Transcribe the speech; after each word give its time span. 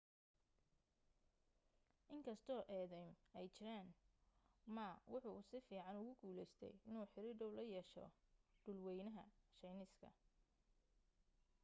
in 2.13 2.19
kastoo 2.27 2.61
eedaym 2.77 3.11
ay 3.37 3.45
jiraan 3.55 3.89
ma 4.75 4.87
waxa 5.11 5.29
uu 5.35 5.43
si 5.49 5.57
fiican 5.67 5.97
ugu 6.01 6.13
guulaystay 6.21 6.73
inuu 6.87 7.05
xiriir 7.13 7.37
dhow 7.39 7.51
la 7.55 7.63
yeesho 7.71 8.03
dhulwaynaha 8.63 9.23
shiineeska 9.57 10.09